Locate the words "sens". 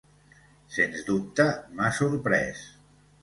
0.77-1.03